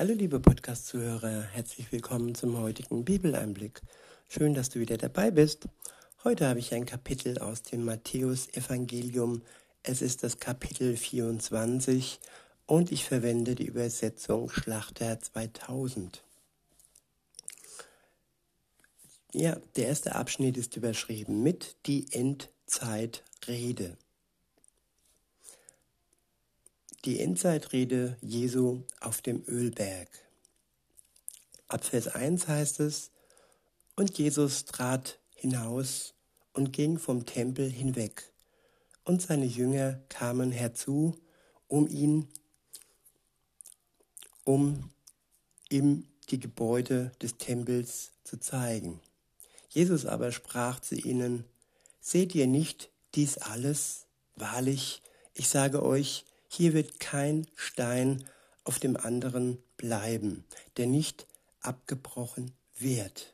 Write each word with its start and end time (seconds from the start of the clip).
Hallo 0.00 0.14
liebe 0.14 0.40
Podcast-Zuhörer, 0.40 1.42
herzlich 1.52 1.92
willkommen 1.92 2.34
zum 2.34 2.56
heutigen 2.56 3.04
Bibeleinblick. 3.04 3.82
Schön, 4.28 4.54
dass 4.54 4.70
du 4.70 4.80
wieder 4.80 4.96
dabei 4.96 5.30
bist. 5.30 5.68
Heute 6.24 6.48
habe 6.48 6.58
ich 6.58 6.72
ein 6.72 6.86
Kapitel 6.86 7.36
aus 7.36 7.60
dem 7.64 7.84
Matthäus-Evangelium. 7.84 9.42
Es 9.82 10.00
ist 10.00 10.22
das 10.22 10.38
Kapitel 10.38 10.96
24 10.96 12.18
und 12.64 12.92
ich 12.92 13.04
verwende 13.04 13.54
die 13.54 13.66
Übersetzung 13.66 14.48
Schlachter 14.48 15.20
2000. 15.20 16.24
Ja, 19.34 19.58
der 19.76 19.88
erste 19.88 20.14
Abschnitt 20.14 20.56
ist 20.56 20.78
überschrieben 20.78 21.42
mit 21.42 21.76
die 21.84 22.06
Endzeitrede. 22.10 23.98
Die 27.06 27.18
Endzeitrede 27.18 28.18
Jesu 28.20 28.82
auf 29.00 29.22
dem 29.22 29.42
Ölberg. 29.48 30.10
Ab 31.66 31.82
Vers 31.82 32.08
1 32.08 32.46
heißt 32.46 32.80
es, 32.80 33.10
und 33.96 34.18
Jesus 34.18 34.66
trat 34.66 35.18
hinaus 35.34 36.12
und 36.52 36.74
ging 36.74 36.98
vom 36.98 37.24
Tempel 37.24 37.70
hinweg, 37.70 38.30
und 39.04 39.22
seine 39.22 39.46
Jünger 39.46 40.02
kamen 40.10 40.52
herzu, 40.52 41.18
um 41.68 41.88
ihn, 41.88 42.28
um 44.44 44.90
ihm 45.70 46.06
die 46.28 46.38
Gebäude 46.38 47.12
des 47.22 47.38
Tempels 47.38 48.12
zu 48.24 48.38
zeigen. 48.38 49.00
Jesus 49.70 50.04
aber 50.04 50.32
sprach 50.32 50.80
zu 50.80 50.96
ihnen, 50.96 51.44
Seht 52.02 52.34
ihr 52.34 52.46
nicht 52.46 52.90
dies 53.14 53.38
alles? 53.38 54.04
Wahrlich, 54.36 55.00
ich 55.32 55.48
sage 55.48 55.82
euch, 55.82 56.26
hier 56.52 56.74
wird 56.74 56.98
kein 56.98 57.46
Stein 57.54 58.24
auf 58.64 58.80
dem 58.80 58.96
anderen 58.96 59.62
bleiben, 59.76 60.44
der 60.76 60.86
nicht 60.88 61.26
abgebrochen 61.60 62.52
wird. 62.76 63.32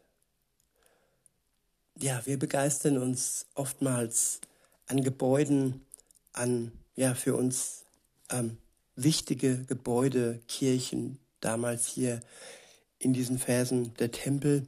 Ja, 1.99 2.21
wir 2.27 2.39
begeistern 2.39 2.99
uns 2.99 3.47
oftmals 3.55 4.43
an 4.87 5.03
Gebäuden, 5.03 5.87
an 6.35 6.73
ja 6.95 7.15
für 7.15 7.35
uns 7.37 7.87
ähm, 8.29 8.59
wichtige 8.97 9.65
Gebäude, 9.65 10.41
Kirchen, 10.47 11.19
damals 11.41 11.87
hier 11.87 12.21
in 12.99 13.15
diesen 13.15 13.39
Versen 13.39 13.95
der 13.95 14.13
Tempel. 14.13 14.67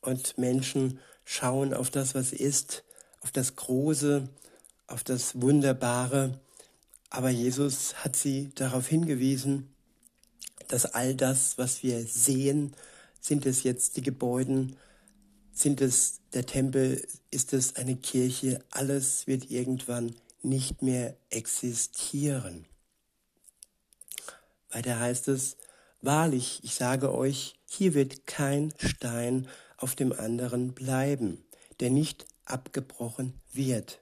Und 0.00 0.38
Menschen 0.38 1.00
schauen 1.24 1.74
auf 1.74 1.90
das, 1.90 2.14
was 2.14 2.32
ist, 2.32 2.84
auf 3.20 3.32
das 3.32 3.56
Große, 3.56 4.28
auf 4.86 5.02
das 5.02 5.40
Wunderbare 5.40 6.38
aber 7.12 7.28
Jesus 7.28 7.94
hat 7.96 8.16
sie 8.16 8.50
darauf 8.54 8.88
hingewiesen, 8.88 9.68
dass 10.68 10.86
all 10.86 11.14
das, 11.14 11.58
was 11.58 11.82
wir 11.82 12.06
sehen, 12.06 12.74
sind 13.20 13.44
es 13.44 13.64
jetzt 13.64 13.98
die 13.98 14.02
Gebäuden, 14.02 14.76
sind 15.52 15.82
es 15.82 16.20
der 16.32 16.46
Tempel, 16.46 17.06
ist 17.30 17.52
es 17.52 17.76
eine 17.76 17.96
Kirche, 17.96 18.64
alles 18.70 19.26
wird 19.26 19.50
irgendwann 19.50 20.16
nicht 20.40 20.80
mehr 20.80 21.14
existieren. 21.28 22.64
Weiter 24.70 24.98
heißt 24.98 25.28
es, 25.28 25.58
wahrlich, 26.00 26.60
ich 26.62 26.74
sage 26.74 27.14
euch, 27.14 27.56
hier 27.66 27.92
wird 27.92 28.26
kein 28.26 28.72
Stein 28.78 29.48
auf 29.76 29.94
dem 29.94 30.14
anderen 30.14 30.72
bleiben, 30.72 31.44
der 31.78 31.90
nicht 31.90 32.24
abgebrochen 32.46 33.34
wird. 33.52 34.00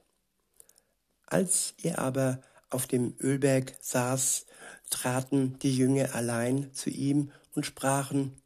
Als 1.25 1.73
ihr 1.81 1.99
aber 1.99 2.41
auf 2.71 2.87
dem 2.87 3.13
Ölberg 3.19 3.73
saß, 3.81 4.47
traten 4.89 5.59
die 5.59 5.75
Jünger 5.75 6.15
allein 6.15 6.73
zu 6.73 6.89
ihm 6.89 7.31
und 7.53 7.65
sprachen, 7.65 8.41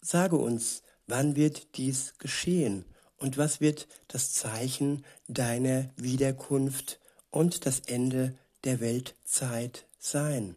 Sage 0.00 0.36
uns, 0.36 0.82
wann 1.06 1.34
wird 1.34 1.76
dies 1.76 2.14
geschehen 2.18 2.84
und 3.16 3.38
was 3.38 3.62
wird 3.62 3.88
das 4.08 4.32
Zeichen 4.32 5.02
deiner 5.28 5.88
Wiederkunft 5.96 7.00
und 7.30 7.64
das 7.64 7.80
Ende 7.80 8.36
der 8.64 8.80
Weltzeit 8.80 9.86
sein? 9.98 10.56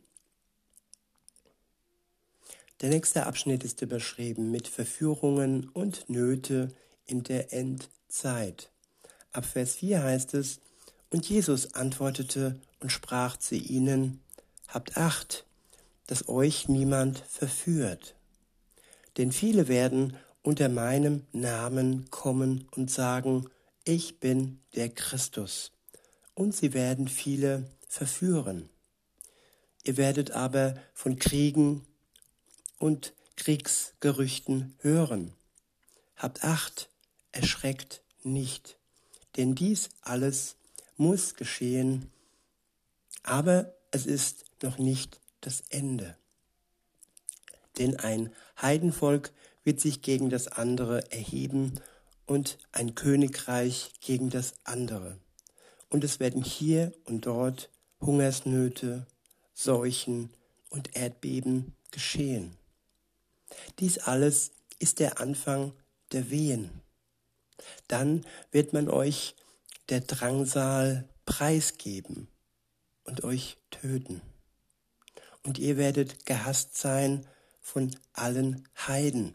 Der 2.82 2.90
nächste 2.90 3.26
Abschnitt 3.26 3.64
ist 3.64 3.82
überschrieben 3.82 4.52
mit 4.52 4.68
Verführungen 4.68 5.70
und 5.70 6.10
Nöte 6.10 6.68
in 7.06 7.24
der 7.24 7.54
Endzeit. 7.54 8.70
Ab 9.32 9.46
Vers 9.46 9.76
4 9.76 10.04
heißt 10.04 10.34
es, 10.34 10.60
und 11.10 11.28
Jesus 11.28 11.74
antwortete 11.74 12.60
und 12.80 12.92
sprach 12.92 13.38
zu 13.38 13.56
ihnen, 13.56 14.22
Habt 14.68 14.98
acht, 14.98 15.46
dass 16.08 16.28
euch 16.28 16.68
niemand 16.68 17.20
verführt. 17.20 18.16
Denn 19.18 19.32
viele 19.32 19.68
werden 19.68 20.18
unter 20.42 20.70
meinem 20.70 21.26
Namen 21.32 22.10
kommen 22.10 22.68
und 22.76 22.92
sagen, 22.92 23.50
ich 23.86 24.20
bin 24.20 24.60
der 24.76 24.90
Christus. 24.90 25.72
Und 26.34 26.56
sie 26.56 26.74
werden 26.74 27.08
viele 27.08 27.70
verführen. 27.88 28.70
Ihr 29.84 29.98
werdet 29.98 30.32
aber 30.32 30.76
von 30.94 31.18
Kriegen 31.18 31.88
und 32.78 33.14
Kriegsgerüchten 33.38 34.76
hören. 34.82 35.34
Habt 36.18 36.44
acht, 36.44 36.90
erschreckt 37.32 38.02
nicht, 38.24 38.78
denn 39.38 39.56
dies 39.56 39.90
alles 40.02 40.57
muss 40.98 41.36
geschehen, 41.36 42.12
aber 43.24 43.74
es 43.92 44.06
ist 44.06 44.46
noch 44.62 44.78
nicht 44.78 45.22
das 45.42 45.64
Ende. 45.70 46.18
Denn 47.78 47.98
ein 47.98 48.34
Heidenvolk 48.62 49.32
wird 49.64 49.80
sich 49.80 50.02
gegen 50.02 50.30
das 50.30 50.48
andere 50.48 51.12
erheben 51.12 51.80
und 52.26 52.58
ein 52.72 52.96
Königreich 52.96 53.92
gegen 54.02 54.30
das 54.30 54.54
andere. 54.64 55.18
Und 55.90 56.04
es 56.04 56.20
werden 56.20 56.44
hier 56.44 56.92
und 57.06 57.26
dort 57.26 57.70
Hungersnöte, 58.02 59.06
Seuchen 59.54 60.30
und 60.70 60.96
Erdbeben 60.96 61.76
geschehen. 61.92 62.58
Dies 63.80 64.00
alles 64.00 64.52
ist 64.80 65.00
der 65.00 65.20
Anfang 65.20 65.74
der 66.12 66.30
Wehen. 66.30 66.82
Dann 67.88 68.26
wird 68.52 68.74
man 68.74 68.90
euch 68.90 69.36
der 69.90 70.02
Drangsal 70.02 71.08
preisgeben 71.26 72.28
und 73.04 73.24
euch 73.24 73.58
töten. 73.72 74.22
Und 75.44 75.58
ihr 75.58 75.78
werdet 75.78 76.26
gehasst 76.26 76.78
sein 76.78 77.26
von 77.62 77.96
allen 78.14 78.68
Heiden, 78.88 79.34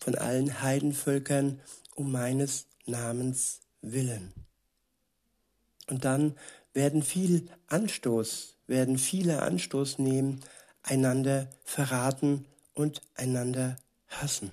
von 0.00 0.14
allen 0.14 0.62
Heidenvölkern 0.62 1.60
um 1.94 2.10
meines 2.10 2.66
Namens 2.86 3.60
willen. 3.82 4.32
Und 5.88 6.04
dann 6.04 6.36
werden 6.72 7.02
viel 7.02 7.48
Anstoß, 7.68 8.56
werden 8.66 8.98
viele 8.98 9.42
Anstoß 9.42 9.98
nehmen, 9.98 10.42
einander 10.82 11.48
verraten 11.64 12.46
und 12.74 13.02
einander 13.14 13.76
hassen. 14.08 14.52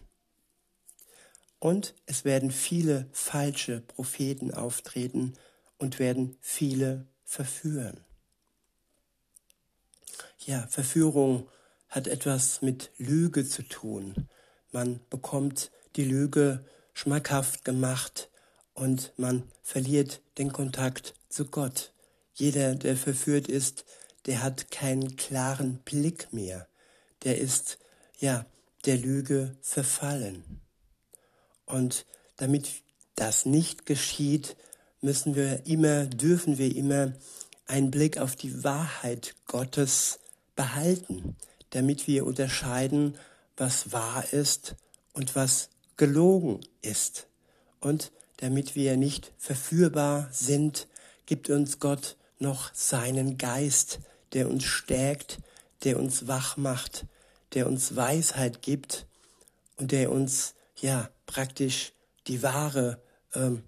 Und 1.64 1.96
es 2.06 2.26
werden 2.26 2.52
viele 2.52 3.08
falsche 3.14 3.80
Propheten 3.80 4.54
auftreten 4.54 5.36
und 5.78 5.98
werden 5.98 6.36
viele 6.42 7.08
verführen. 7.24 8.04
Ja, 10.40 10.68
Verführung 10.68 11.48
hat 11.88 12.10
etwas 12.10 12.62
mit 12.62 12.92
Lüge 12.98 13.48
zu 13.48 13.64
tun. 13.64 14.28
Man 14.74 15.00
bekommt 15.10 15.72
die 15.96 16.04
Lüge 16.04 16.66
schmackhaft 16.94 17.64
gemacht 17.64 18.30
und 18.74 19.14
man 19.16 19.50
verliert 19.62 20.22
den 20.38 20.52
Kontakt 20.52 21.14
zu 21.30 21.46
Gott. 21.46 21.94
Jeder, 22.34 22.76
der 22.76 22.98
verführt 22.98 23.48
ist, 23.48 23.86
der 24.26 24.44
hat 24.44 24.70
keinen 24.70 25.16
klaren 25.16 25.78
Blick 25.86 26.34
mehr. 26.34 26.68
Der 27.24 27.38
ist, 27.38 27.80
ja, 28.20 28.46
der 28.84 28.98
Lüge 28.98 29.56
verfallen. 29.62 30.63
Und 31.66 32.06
damit 32.38 32.70
das 33.16 33.46
nicht 33.46 33.86
geschieht, 33.86 34.56
müssen 35.02 35.36
wir 35.36 35.66
immer, 35.66 36.06
dürfen 36.06 36.58
wir 36.58 36.76
immer 36.76 37.14
einen 37.66 37.92
Blick 37.92 38.18
auf 38.18 38.36
die 38.36 38.64
Wahrheit 38.64 39.36
Gottes 39.48 40.20
behalten, 40.56 41.36
damit 41.72 42.08
wir 42.08 42.26
unterscheiden, 42.26 43.18
was 43.58 43.92
wahr 43.92 44.24
ist 44.32 44.76
und 45.14 45.36
was 45.36 45.70
gelogen 45.98 46.62
ist. 46.82 47.28
Und 47.80 48.12
damit 48.38 48.76
wir 48.76 48.98
nicht 48.98 49.32
verführbar 49.38 50.28
sind, 50.32 50.88
gibt 51.26 51.50
uns 51.50 51.80
Gott 51.80 52.18
noch 52.40 52.74
seinen 52.74 53.38
Geist, 53.38 54.00
der 54.34 54.50
uns 54.50 54.64
stärkt, 54.64 55.40
der 55.84 56.00
uns 56.00 56.28
wach 56.28 56.58
macht, 56.58 57.06
der 57.54 57.68
uns 57.68 57.96
Weisheit 57.96 58.62
gibt 58.62 59.06
und 59.78 59.92
der 59.92 60.12
uns 60.12 60.56
ja 60.76 61.10
praktisch 61.26 61.94
die 62.28 62.42
wahre 62.44 63.02
ähm, 63.34 63.64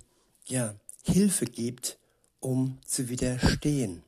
ja, 0.46 0.76
Hilfe 1.04 1.46
gibt, 1.46 1.98
um 2.40 2.80
zu 2.86 3.10
widerstehen. 3.10 4.04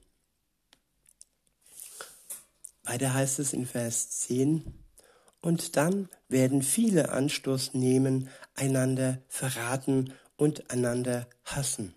Weiter 2.84 3.14
heißt 3.14 3.40
es 3.40 3.54
in 3.54 3.66
Vers 3.66 4.10
10, 4.22 4.74
und 5.42 5.78
dann 5.78 6.10
werden 6.30 6.62
viele 6.62 7.10
Anstoß 7.10 7.74
nehmen, 7.74 8.30
einander 8.56 9.22
verraten 9.28 10.14
und 10.36 10.72
einander 10.72 11.28
hassen. 11.46 11.94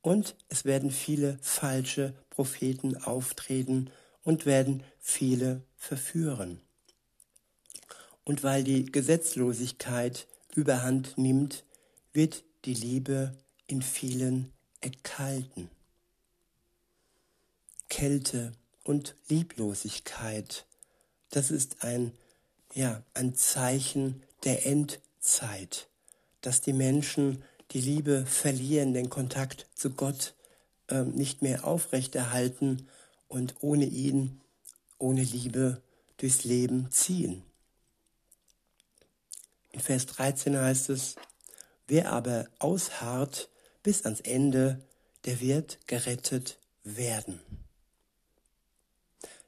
Und 0.00 0.36
es 0.48 0.64
werden 0.64 0.90
viele 0.90 1.38
falsche 1.42 2.14
Propheten 2.30 2.96
auftreten 2.96 3.90
und 4.22 4.46
werden 4.46 4.84
viele 4.98 5.62
verführen. 5.76 6.60
Und 8.24 8.42
weil 8.42 8.64
die 8.64 8.84
Gesetzlosigkeit 8.86 10.26
überhand 10.56 11.16
nimmt, 11.16 11.64
wird 12.12 12.42
die 12.64 12.74
Liebe 12.74 13.36
in 13.66 13.82
vielen 13.82 14.52
erkalten. 14.80 15.70
Kälte 17.88 18.52
und 18.82 19.14
Lieblosigkeit, 19.28 20.66
das 21.30 21.50
ist 21.50 21.84
ein, 21.84 22.12
ja, 22.74 23.02
ein 23.14 23.34
Zeichen 23.34 24.22
der 24.44 24.66
Endzeit, 24.66 25.88
dass 26.40 26.60
die 26.60 26.72
Menschen 26.72 27.42
die 27.72 27.80
Liebe 27.80 28.26
verlieren, 28.26 28.94
den 28.94 29.10
Kontakt 29.10 29.66
zu 29.74 29.90
Gott 29.90 30.34
äh, 30.88 31.02
nicht 31.02 31.42
mehr 31.42 31.64
aufrechterhalten 31.64 32.88
und 33.28 33.56
ohne 33.60 33.86
ihn, 33.86 34.40
ohne 34.98 35.22
Liebe 35.22 35.82
durchs 36.16 36.44
Leben 36.44 36.90
ziehen. 36.90 37.42
In 39.76 39.82
Vers 39.82 40.06
13 40.06 40.56
heißt 40.56 40.88
es, 40.88 41.16
wer 41.86 42.10
aber 42.10 42.48
ausharrt 42.58 43.50
bis 43.82 44.06
ans 44.06 44.20
Ende, 44.20 44.82
der 45.26 45.38
wird 45.42 45.86
gerettet 45.86 46.58
werden. 46.82 47.42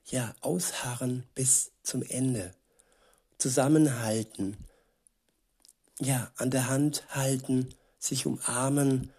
Ja, 0.04 0.34
ausharren 0.42 1.24
bis 1.34 1.70
zum 1.82 2.02
Ende. 2.02 2.52
Zusammenhalten. 3.38 4.58
Ja, 5.98 6.30
an 6.36 6.50
der 6.50 6.68
Hand 6.68 7.04
halten, 7.08 7.74
sich 7.98 8.26
umarmen, 8.26 9.10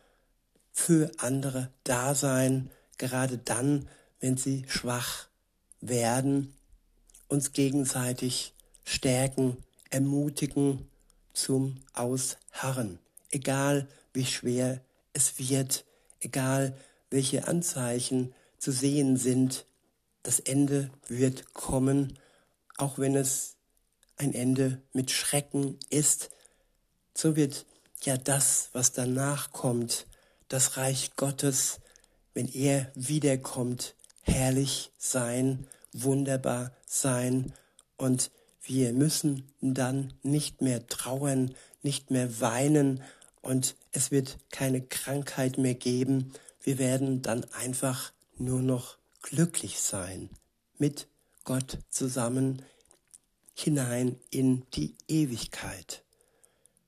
für 0.73 1.09
andere 1.17 1.71
da 1.85 2.13
sein, 2.13 2.69
gerade 2.99 3.39
dann, 3.39 3.89
wenn 4.19 4.37
sie 4.37 4.63
schwach 4.67 5.27
werden, 5.81 6.53
uns 7.27 7.51
gegenseitig 7.51 8.53
stärken, 8.83 9.57
ermutigen 9.89 10.85
zum 11.41 11.81
Ausharren, 11.93 12.99
egal 13.31 13.87
wie 14.13 14.25
schwer 14.25 14.81
es 15.13 15.39
wird, 15.39 15.85
egal 16.19 16.77
welche 17.09 17.47
Anzeichen 17.47 18.33
zu 18.57 18.71
sehen 18.71 19.17
sind, 19.17 19.65
das 20.23 20.39
Ende 20.39 20.91
wird 21.07 21.53
kommen, 21.53 22.19
auch 22.77 22.99
wenn 22.99 23.15
es 23.15 23.55
ein 24.17 24.33
Ende 24.33 24.81
mit 24.91 25.11
Schrecken 25.11 25.79
ist, 25.89 26.29
so 27.15 27.35
wird 27.35 27.65
ja 28.01 28.17
das, 28.17 28.69
was 28.73 28.91
danach 28.91 29.51
kommt, 29.51 30.07
das 30.49 30.77
Reich 30.77 31.15
Gottes, 31.15 31.79
wenn 32.33 32.47
er 32.47 32.91
wiederkommt, 32.95 33.95
herrlich 34.21 34.91
sein, 34.97 35.67
wunderbar 35.93 36.71
sein 36.85 37.53
und 37.97 38.29
wir 38.69 38.93
müssen 38.93 39.51
dann 39.61 40.13
nicht 40.21 40.61
mehr 40.61 40.87
trauern, 40.87 41.55
nicht 41.81 42.11
mehr 42.11 42.39
weinen 42.39 43.01
und 43.41 43.75
es 43.91 44.11
wird 44.11 44.37
keine 44.51 44.79
Krankheit 44.81 45.57
mehr 45.57 45.73
geben. 45.73 46.33
Wir 46.61 46.77
werden 46.77 47.23
dann 47.23 47.45
einfach 47.51 48.13
nur 48.37 48.61
noch 48.61 48.97
glücklich 49.23 49.79
sein, 49.79 50.29
mit 50.77 51.07
Gott 51.45 51.79
zusammen 51.89 52.61
hinein 53.55 54.17
in 54.29 54.67
die 54.75 54.95
Ewigkeit. 55.07 56.03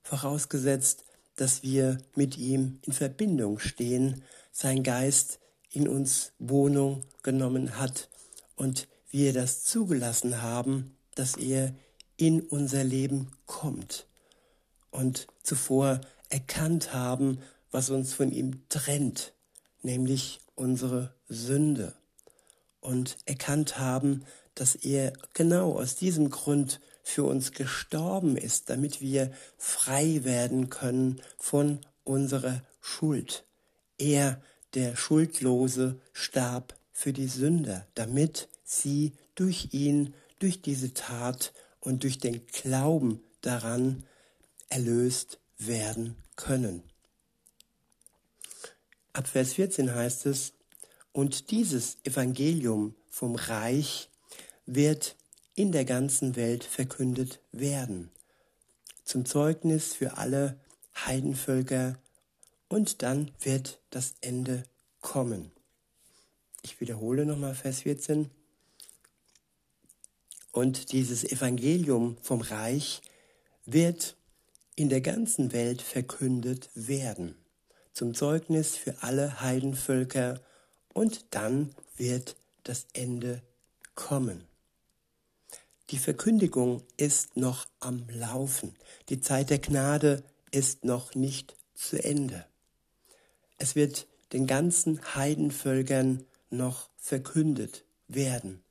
Vorausgesetzt, 0.02 1.04
dass 1.34 1.64
wir 1.64 1.98
mit 2.14 2.38
ihm 2.38 2.78
in 2.86 2.92
Verbindung 2.92 3.58
stehen, 3.58 4.22
sein 4.52 4.84
Geist 4.84 5.40
in 5.72 5.88
uns 5.88 6.30
Wohnung 6.38 7.02
genommen 7.24 7.76
hat 7.76 8.08
und 8.54 8.86
wir 9.10 9.32
das 9.32 9.64
zugelassen 9.64 10.42
haben, 10.42 10.96
dass 11.14 11.36
er 11.36 11.74
in 12.16 12.40
unser 12.40 12.84
Leben 12.84 13.30
kommt 13.46 14.06
und 14.90 15.26
zuvor 15.42 16.00
erkannt 16.28 16.92
haben, 16.94 17.38
was 17.70 17.90
uns 17.90 18.12
von 18.12 18.30
ihm 18.30 18.62
trennt, 18.68 19.32
nämlich 19.82 20.40
unsere 20.54 21.14
Sünde 21.28 21.94
und 22.80 23.16
erkannt 23.24 23.78
haben, 23.78 24.24
dass 24.54 24.74
er 24.74 25.12
genau 25.34 25.78
aus 25.78 25.96
diesem 25.96 26.30
Grund 26.30 26.80
für 27.02 27.24
uns 27.24 27.52
gestorben 27.52 28.36
ist, 28.36 28.70
damit 28.70 29.00
wir 29.00 29.32
frei 29.56 30.20
werden 30.24 30.70
können 30.70 31.20
von 31.38 31.80
unserer 32.04 32.62
Schuld. 32.80 33.44
Er, 33.98 34.40
der 34.74 34.96
Schuldlose, 34.96 36.00
starb 36.12 36.74
für 36.92 37.12
die 37.12 37.28
Sünder, 37.28 37.86
damit 37.94 38.48
sie 38.64 39.12
durch 39.34 39.68
ihn, 39.72 40.14
durch 40.42 40.60
diese 40.60 40.92
Tat 40.92 41.52
und 41.80 42.02
durch 42.02 42.18
den 42.18 42.46
Glauben 42.46 43.22
daran 43.42 44.04
erlöst 44.68 45.38
werden 45.58 46.16
können. 46.36 46.82
Ab 49.12 49.28
Vers 49.28 49.54
14 49.54 49.94
heißt 49.94 50.26
es, 50.26 50.54
und 51.12 51.50
dieses 51.50 51.98
Evangelium 52.04 52.94
vom 53.10 53.34
Reich 53.34 54.08
wird 54.64 55.16
in 55.54 55.70
der 55.70 55.84
ganzen 55.84 56.34
Welt 56.34 56.64
verkündet 56.64 57.40
werden, 57.52 58.10
zum 59.04 59.26
Zeugnis 59.26 59.92
für 59.92 60.16
alle 60.16 60.58
Heidenvölker, 61.06 61.98
und 62.68 63.02
dann 63.02 63.30
wird 63.40 63.82
das 63.90 64.14
Ende 64.22 64.64
kommen. 65.02 65.52
Ich 66.62 66.80
wiederhole 66.80 67.26
nochmal 67.26 67.54
Vers 67.54 67.80
14. 67.82 68.30
Und 70.52 70.92
dieses 70.92 71.24
Evangelium 71.24 72.16
vom 72.22 72.42
Reich 72.42 73.00
wird 73.64 74.16
in 74.76 74.88
der 74.88 75.00
ganzen 75.00 75.52
Welt 75.52 75.82
verkündet 75.82 76.70
werden, 76.74 77.34
zum 77.92 78.14
Zeugnis 78.14 78.76
für 78.76 79.02
alle 79.02 79.40
Heidenvölker, 79.40 80.40
und 80.94 81.24
dann 81.30 81.74
wird 81.96 82.36
das 82.64 82.86
Ende 82.92 83.42
kommen. 83.94 84.44
Die 85.90 85.98
Verkündigung 85.98 86.82
ist 86.96 87.36
noch 87.36 87.66
am 87.80 88.06
Laufen. 88.10 88.76
Die 89.08 89.20
Zeit 89.20 89.50
der 89.50 89.58
Gnade 89.58 90.22
ist 90.50 90.84
noch 90.84 91.14
nicht 91.14 91.56
zu 91.74 92.02
Ende. 92.02 92.46
Es 93.58 93.74
wird 93.74 94.06
den 94.32 94.46
ganzen 94.46 95.00
Heidenvölkern 95.14 96.24
noch 96.50 96.88
verkündet 96.98 97.84
werden. 98.08 98.61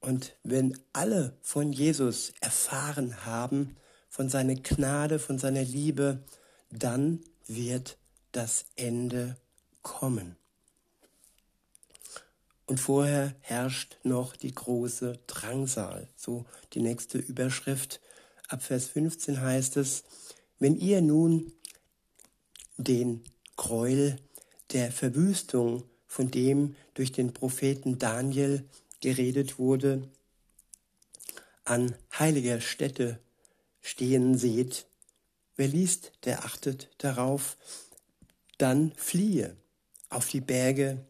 Und 0.00 0.36
wenn 0.42 0.78
alle 0.92 1.36
von 1.42 1.72
Jesus 1.72 2.32
erfahren 2.40 3.24
haben, 3.26 3.76
von 4.08 4.28
seiner 4.28 4.54
Gnade, 4.54 5.18
von 5.18 5.38
seiner 5.38 5.62
Liebe, 5.62 6.24
dann 6.70 7.20
wird 7.46 7.98
das 8.32 8.64
Ende 8.76 9.36
kommen. 9.82 10.36
Und 12.66 12.78
vorher 12.78 13.34
herrscht 13.40 13.98
noch 14.04 14.36
die 14.36 14.54
große 14.54 15.18
Drangsal. 15.26 16.08
So 16.16 16.44
die 16.72 16.80
nächste 16.80 17.18
Überschrift. 17.18 18.00
Ab 18.48 18.62
Vers 18.62 18.86
15 18.86 19.40
heißt 19.40 19.76
es, 19.76 20.04
wenn 20.60 20.76
ihr 20.76 21.02
nun 21.02 21.52
den 22.76 23.24
Gräuel 23.56 24.18
der 24.72 24.92
Verwüstung, 24.92 25.82
von 26.06 26.30
dem 26.30 26.74
durch 26.94 27.12
den 27.12 27.32
Propheten 27.32 27.98
Daniel 27.98 28.68
geredet 29.00 29.58
wurde, 29.58 30.08
an 31.64 31.94
heiliger 32.18 32.60
Stätte 32.60 33.18
stehen 33.80 34.36
seht, 34.36 34.86
wer 35.56 35.68
liest, 35.68 36.12
der 36.24 36.44
achtet 36.44 36.88
darauf, 36.98 37.56
dann 38.58 38.92
fliehe 38.96 39.56
auf 40.08 40.28
die 40.28 40.40
Berge 40.40 41.04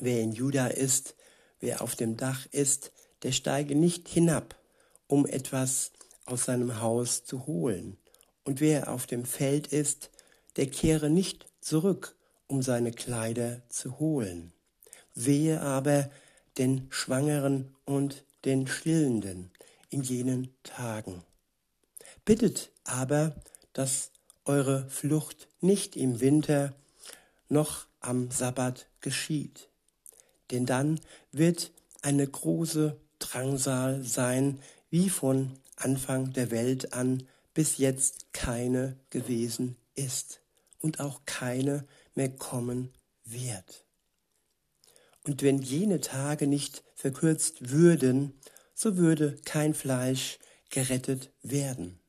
Wer 0.00 0.20
in 0.20 0.32
Juda 0.32 0.68
ist, 0.68 1.14
wer 1.60 1.82
auf 1.82 1.94
dem 1.94 2.16
Dach 2.16 2.46
ist, 2.50 2.92
der 3.22 3.32
steige 3.32 3.74
nicht 3.74 4.08
hinab, 4.08 4.58
um 5.06 5.26
etwas 5.26 5.92
aus 6.24 6.44
seinem 6.44 6.80
Haus 6.80 7.24
zu 7.24 7.46
holen. 7.46 7.98
Und 8.44 8.60
wer 8.60 8.92
auf 8.92 9.06
dem 9.06 9.24
Feld 9.24 9.68
ist, 9.68 10.10
der 10.56 10.66
kehre 10.66 11.10
nicht 11.10 11.46
zurück, 11.60 12.16
um 12.46 12.62
seine 12.62 12.90
Kleider 12.90 13.62
zu 13.68 13.98
holen. 13.98 14.52
Wehe 15.14 15.60
aber 15.60 16.10
den 16.58 16.86
Schwangeren 16.90 17.74
und 17.84 18.24
den 18.44 18.66
Stillenden 18.66 19.50
in 19.90 20.02
jenen 20.02 20.54
Tagen. 20.62 21.22
Bittet 22.24 22.70
aber, 22.84 23.34
dass 23.72 24.10
eure 24.44 24.88
Flucht 24.88 25.48
nicht 25.60 25.96
im 25.96 26.20
Winter 26.20 26.74
noch 27.48 27.86
am 28.00 28.30
Sabbat 28.30 28.86
geschieht 29.00 29.68
denn 30.52 30.66
dann 30.66 31.00
wird 31.32 31.72
eine 32.02 32.26
große 32.26 32.96
Drangsal 33.18 34.04
sein, 34.04 34.60
wie 34.90 35.08
von 35.08 35.58
Anfang 35.76 36.32
der 36.32 36.50
Welt 36.50 36.92
an 36.92 37.26
bis 37.54 37.78
jetzt 37.78 38.32
keine 38.32 38.96
gewesen 39.10 39.76
ist 39.94 40.40
und 40.80 41.00
auch 41.00 41.22
keine 41.26 41.86
mehr 42.14 42.30
kommen 42.30 42.92
wird. 43.24 43.84
Und 45.24 45.42
wenn 45.42 45.58
jene 45.58 46.00
Tage 46.00 46.46
nicht 46.46 46.82
verkürzt 46.94 47.70
würden, 47.70 48.38
so 48.74 48.96
würde 48.96 49.38
kein 49.44 49.74
Fleisch 49.74 50.38
gerettet 50.70 51.30
werden. 51.42 52.00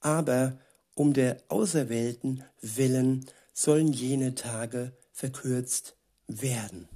Aber 0.00 0.58
um 0.94 1.12
der 1.12 1.42
Auserwählten 1.48 2.44
willen 2.62 3.26
sollen 3.52 3.92
jene 3.92 4.34
Tage 4.34 4.96
verkürzt 5.12 5.96
werden. 6.26 6.88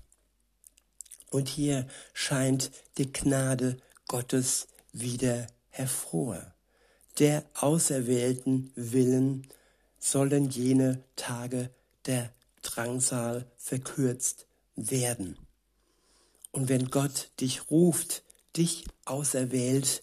Und 1.30 1.48
hier 1.48 1.86
scheint 2.12 2.70
die 2.98 3.12
Gnade 3.12 3.76
Gottes 4.08 4.68
wieder 4.92 5.46
hervor. 5.68 6.54
Der 7.18 7.44
Auserwählten 7.54 8.72
willen 8.74 9.46
sollen 9.98 10.48
jene 10.48 11.04
Tage 11.16 11.70
der 12.06 12.32
Drangsal 12.62 13.46
verkürzt 13.58 14.46
werden. 14.88 15.36
Und 16.52 16.68
wenn 16.68 16.90
Gott 16.90 17.30
dich 17.40 17.70
ruft, 17.70 18.22
dich 18.56 18.86
auserwählt, 19.04 20.02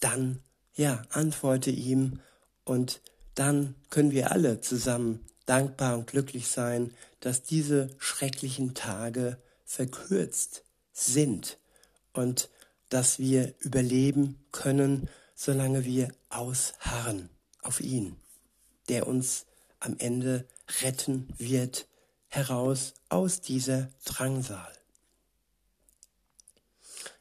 dann, 0.00 0.42
ja, 0.74 1.02
antworte 1.10 1.70
ihm 1.70 2.20
und 2.64 3.00
dann 3.34 3.74
können 3.90 4.10
wir 4.10 4.32
alle 4.32 4.60
zusammen 4.60 5.24
dankbar 5.46 5.96
und 5.96 6.08
glücklich 6.08 6.48
sein, 6.48 6.92
dass 7.20 7.42
diese 7.42 7.90
schrecklichen 7.98 8.74
Tage 8.74 9.38
verkürzt 9.64 10.64
sind 10.92 11.58
und 12.12 12.50
dass 12.88 13.18
wir 13.18 13.54
überleben 13.60 14.44
können, 14.52 15.08
solange 15.34 15.84
wir 15.84 16.12
ausharren 16.28 17.30
auf 17.62 17.80
ihn, 17.80 18.16
der 18.88 19.06
uns 19.06 19.46
am 19.80 19.96
Ende 19.98 20.46
retten 20.82 21.28
wird, 21.36 21.86
heraus 22.36 22.92
aus 23.08 23.40
dieser 23.40 23.88
Drangsal. 24.04 24.72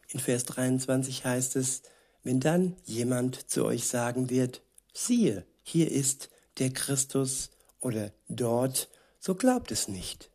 In 0.09 0.19
Vers 0.19 0.43
23 0.43 1.25
heißt 1.25 1.55
es, 1.55 1.83
wenn 2.23 2.39
dann 2.39 2.75
jemand 2.83 3.49
zu 3.49 3.65
euch 3.65 3.87
sagen 3.87 4.29
wird, 4.29 4.61
siehe, 4.93 5.45
hier 5.63 5.91
ist 5.91 6.29
der 6.57 6.71
Christus 6.71 7.49
oder 7.79 8.11
dort, 8.27 8.89
so 9.19 9.35
glaubt 9.35 9.71
es 9.71 9.87
nicht. 9.87 10.29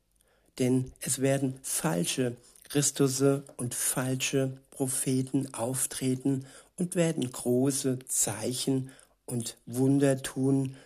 Denn 0.59 0.93
es 1.01 1.21
werden 1.21 1.59
falsche 1.63 2.37
Christusse 2.65 3.45
und 3.57 3.75
falsche 3.75 4.59
Propheten 4.71 5.53
auftreten 5.55 6.47
und 6.77 6.95
werden 6.95 7.31
große 7.31 7.99
Zeichen 8.07 8.91
und 9.27 9.57
Wunder 9.67 10.23
tun, 10.23 10.77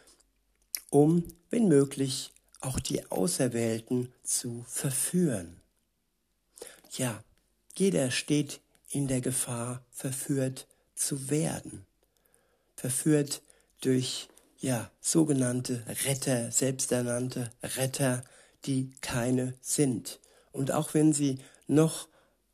um, 0.90 1.24
wenn 1.50 1.68
möglich, 1.68 2.33
auch 2.64 2.80
die 2.80 3.10
Auserwählten 3.10 4.12
zu 4.22 4.64
verführen. 4.66 5.60
Ja, 6.96 7.22
jeder 7.76 8.10
steht 8.10 8.60
in 8.90 9.08
der 9.08 9.20
Gefahr, 9.20 9.84
verführt 9.90 10.66
zu 10.94 11.30
werden. 11.30 11.84
Verführt 12.76 13.42
durch 13.80 14.28
ja, 14.58 14.90
sogenannte 15.00 15.84
Retter, 16.06 16.50
selbsternannte 16.50 17.50
Retter, 17.62 18.24
die 18.64 18.90
keine 19.00 19.54
sind. 19.60 20.20
Und 20.52 20.72
auch 20.72 20.94
wenn 20.94 21.12
sie 21.12 21.38
noch 21.66 22.08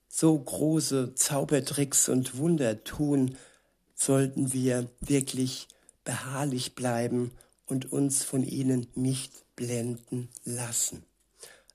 so 0.09 0.37
große 0.37 1.15
Zaubertricks 1.15 2.09
und 2.09 2.37
Wunder 2.37 2.83
tun, 2.83 3.37
sollten 3.95 4.53
wir 4.53 4.91
wirklich 5.01 5.69
beharrlich 6.05 6.75
bleiben 6.75 7.33
und 7.67 7.93
uns 7.93 8.25
von 8.25 8.43
ihnen 8.43 8.89
nicht 8.95 9.45
blenden 9.61 10.31
lassen. 10.45 11.05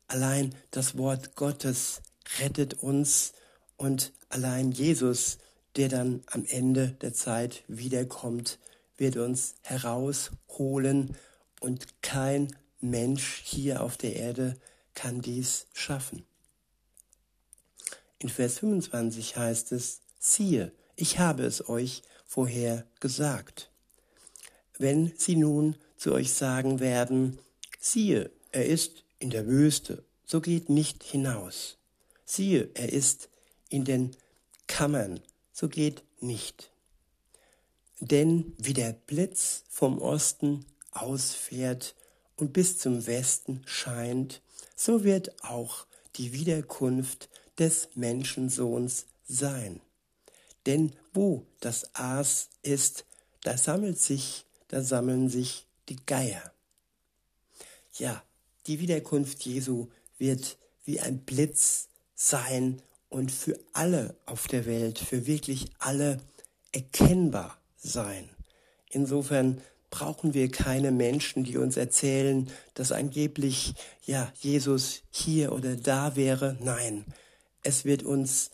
Allein 0.08 0.56
das 0.72 0.98
Wort 0.98 1.36
Gottes 1.36 2.02
rettet 2.40 2.82
uns 2.82 3.34
und 3.78 4.12
allein 4.30 4.72
Jesus, 4.72 5.38
der 5.76 5.88
dann 5.90 6.24
am 6.26 6.46
Ende 6.46 6.98
der 7.02 7.14
Zeit 7.14 7.64
wiederkommt, 7.68 8.58
wird 8.98 9.18
uns 9.18 9.54
herausholen 9.62 11.16
und 11.60 12.02
kein 12.02 12.56
Mensch 12.82 13.42
hier 13.44 13.84
auf 13.84 13.98
der 13.98 14.16
Erde 14.16 14.58
kann 14.96 15.22
dies 15.22 15.68
schaffen. 15.72 16.26
In 18.18 18.30
Vers 18.30 18.58
25 18.60 19.38
heißt 19.38 19.74
es, 19.74 20.02
siehe, 20.18 20.72
ich 20.96 21.20
habe 21.20 21.44
es 21.44 21.70
euch 21.70 22.02
vorher 22.26 22.88
gesagt. 23.00 23.70
Wenn 24.80 25.14
sie 25.18 25.36
nun 25.36 25.76
zu 25.98 26.14
euch 26.14 26.34
sagen 26.34 26.80
werden, 26.80 27.38
siehe, 27.86 28.32
er 28.52 28.66
ist 28.66 29.04
in 29.20 29.30
der 29.30 29.46
Wüste, 29.48 30.04
so 30.26 30.42
geht 30.42 30.70
nicht 30.70 31.04
hinaus. 31.04 31.78
Siehe, 32.26 32.70
er 32.74 32.92
ist 32.92 33.30
in 33.70 33.86
den 33.86 34.16
Kammern, 34.68 35.20
so 35.54 35.70
geht 35.70 36.04
nicht. 36.20 36.72
Denn 38.00 38.54
wie 38.58 38.74
der 38.74 38.94
Blitz 38.94 39.64
vom 39.70 40.00
Osten 40.02 40.66
ausfährt 40.92 41.96
und 42.38 42.54
bis 42.54 42.80
zum 42.80 43.06
Westen 43.06 43.62
scheint, 43.66 44.42
so 44.76 45.04
wird 45.04 45.44
auch 45.44 45.86
die 46.16 46.34
Wiederkunft 46.34 47.30
des 47.60 47.90
Menschensohns 47.94 49.06
sein. 49.28 49.80
Denn 50.66 50.96
wo 51.14 51.46
das 51.60 51.94
Aas 51.94 52.50
ist, 52.64 53.06
da 53.44 53.58
sammelt 53.58 54.00
sich, 54.00 54.46
da 54.70 54.82
sammeln 54.82 55.30
sich 55.30 55.68
die 55.88 55.98
Geier. 56.06 56.55
Ja, 57.98 58.24
die 58.68 58.80
Wiederkunft 58.80 59.46
Jesu 59.46 59.88
wird 60.18 60.58
wie 60.84 61.00
ein 61.00 61.20
Blitz 61.20 61.88
sein 62.14 62.82
und 63.10 63.32
für 63.32 63.58
alle 63.72 64.18
auf 64.26 64.48
der 64.48 64.66
Welt, 64.66 65.00
für 65.00 65.26
wirklich 65.28 65.68
alle 65.80 66.18
erkennbar 66.74 67.58
sein. 67.78 68.30
Insofern 68.90 69.62
brauchen 69.90 70.34
wir 70.34 70.52
keine 70.52 70.92
Menschen, 70.92 71.46
die 71.46 71.56
uns 71.56 71.78
erzählen, 71.78 72.52
dass 72.74 72.92
angeblich 72.92 73.74
ja 74.06 74.32
Jesus 74.42 75.04
hier 75.10 75.54
oder 75.54 75.78
da 75.78 76.18
wäre. 76.18 76.58
Nein, 76.60 77.06
es 77.64 77.86
wird 77.86 78.04
uns 78.04 78.52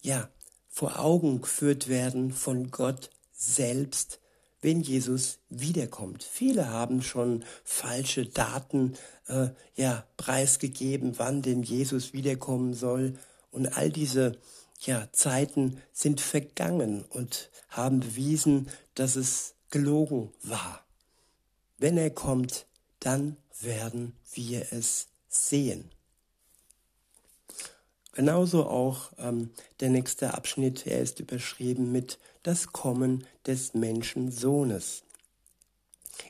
ja 0.00 0.28
vor 0.68 1.00
Augen 1.00 1.40
geführt 1.40 1.88
werden 1.88 2.32
von 2.32 2.70
Gott 2.70 3.10
selbst, 3.32 4.19
wenn 4.62 4.80
Jesus 4.80 5.38
wiederkommt. 5.48 6.22
Viele 6.22 6.68
haben 6.68 7.02
schon 7.02 7.44
falsche 7.64 8.26
Daten 8.26 8.94
äh, 9.26 9.48
ja 9.74 10.04
preisgegeben, 10.16 11.18
wann 11.18 11.42
denn 11.42 11.62
Jesus 11.62 12.12
wiederkommen 12.12 12.74
soll 12.74 13.14
und 13.50 13.76
all 13.76 13.90
diese 13.90 14.36
ja, 14.80 15.08
Zeiten 15.12 15.80
sind 15.92 16.20
vergangen 16.20 17.04
und 17.04 17.50
haben 17.68 18.00
bewiesen, 18.00 18.68
dass 18.94 19.16
es 19.16 19.54
gelogen 19.70 20.32
war. 20.42 20.84
Wenn 21.78 21.96
er 21.96 22.10
kommt, 22.10 22.66
dann 22.98 23.36
werden 23.60 24.14
wir 24.32 24.72
es 24.72 25.08
sehen. 25.28 25.90
Genauso 28.12 28.66
auch 28.66 29.12
ähm, 29.18 29.50
der 29.78 29.90
nächste 29.90 30.34
Abschnitt, 30.34 30.86
er 30.86 31.00
ist 31.00 31.20
überschrieben 31.20 31.92
mit 31.92 32.18
das 32.42 32.72
Kommen 32.72 33.24
des 33.46 33.74
Menschensohnes. 33.74 35.04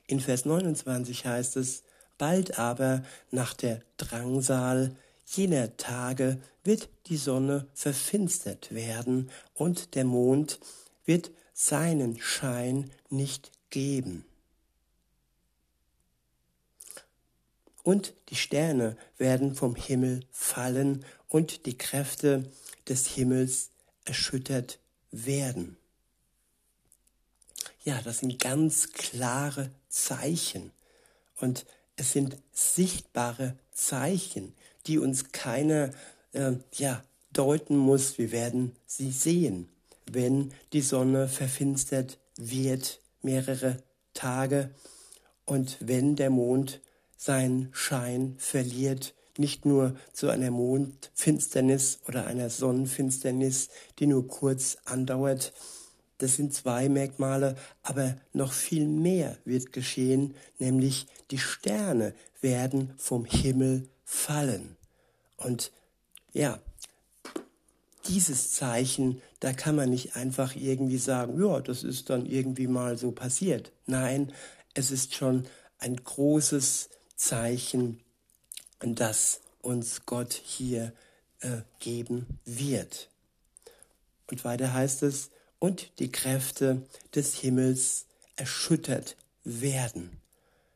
In 0.06 0.20
Vers 0.20 0.44
29 0.44 1.24
heißt 1.24 1.56
es, 1.56 1.82
bald 2.18 2.58
aber 2.58 3.02
nach 3.30 3.54
der 3.54 3.80
Drangsal 3.96 4.94
jener 5.26 5.76
Tage 5.76 6.38
wird 6.64 6.88
die 7.06 7.16
Sonne 7.16 7.66
verfinstert 7.72 8.74
werden 8.74 9.30
und 9.54 9.94
der 9.94 10.04
Mond 10.04 10.60
wird 11.04 11.30
seinen 11.54 12.20
Schein 12.20 12.90
nicht 13.08 13.52
geben. 13.70 14.24
Und 17.82 18.12
die 18.28 18.36
Sterne 18.36 18.96
werden 19.16 19.54
vom 19.54 19.74
Himmel 19.74 20.20
fallen 20.30 21.04
und 21.30 21.64
die 21.64 21.78
Kräfte 21.78 22.44
des 22.86 23.06
Himmels 23.06 23.70
erschüttert 24.04 24.78
werden. 25.10 25.78
Ja, 27.82 28.02
das 28.02 28.18
sind 28.18 28.38
ganz 28.38 28.92
klare 28.92 29.70
Zeichen. 29.88 30.70
Und 31.36 31.64
es 31.96 32.12
sind 32.12 32.36
sichtbare 32.52 33.56
Zeichen, 33.72 34.54
die 34.86 34.98
uns 34.98 35.32
keiner 35.32 35.90
äh, 36.32 36.52
ja, 36.74 37.02
deuten 37.32 37.76
muss. 37.76 38.18
Wir 38.18 38.32
werden 38.32 38.76
sie 38.86 39.10
sehen, 39.10 39.68
wenn 40.10 40.52
die 40.72 40.82
Sonne 40.82 41.28
verfinstert 41.28 42.18
wird 42.36 43.00
mehrere 43.22 43.82
Tage 44.14 44.70
und 45.46 45.76
wenn 45.80 46.16
der 46.16 46.30
Mond 46.30 46.80
seinen 47.16 47.68
Schein 47.72 48.34
verliert 48.38 49.14
nicht 49.38 49.64
nur 49.64 49.96
zu 50.12 50.28
einer 50.28 50.50
Mondfinsternis 50.50 52.00
oder 52.06 52.26
einer 52.26 52.50
Sonnenfinsternis, 52.50 53.68
die 53.98 54.06
nur 54.06 54.26
kurz 54.28 54.78
andauert. 54.84 55.52
Das 56.18 56.36
sind 56.36 56.52
zwei 56.52 56.88
Merkmale, 56.88 57.56
aber 57.82 58.16
noch 58.32 58.52
viel 58.52 58.86
mehr 58.86 59.38
wird 59.44 59.72
geschehen, 59.72 60.34
nämlich 60.58 61.06
die 61.30 61.38
Sterne 61.38 62.14
werden 62.40 62.92
vom 62.96 63.24
Himmel 63.24 63.88
fallen. 64.04 64.76
Und 65.36 65.72
ja, 66.32 66.60
dieses 68.06 68.52
Zeichen, 68.52 69.22
da 69.40 69.52
kann 69.52 69.76
man 69.76 69.90
nicht 69.90 70.16
einfach 70.16 70.56
irgendwie 70.56 70.98
sagen, 70.98 71.40
ja, 71.40 71.60
das 71.60 71.82
ist 71.82 72.10
dann 72.10 72.26
irgendwie 72.26 72.66
mal 72.66 72.98
so 72.98 73.12
passiert. 73.12 73.72
Nein, 73.86 74.32
es 74.74 74.90
ist 74.90 75.14
schon 75.14 75.46
ein 75.78 75.96
großes 75.96 76.90
Zeichen, 77.16 78.00
das 78.80 79.40
uns 79.62 80.06
Gott 80.06 80.32
hier 80.32 80.92
äh, 81.40 81.58
geben 81.78 82.26
wird. 82.44 83.10
Und 84.30 84.44
weiter 84.44 84.72
heißt 84.72 85.02
es, 85.02 85.30
und 85.58 85.98
die 85.98 86.10
Kräfte 86.10 86.82
des 87.14 87.34
Himmels 87.34 88.06
erschüttert 88.36 89.16
werden. 89.44 90.20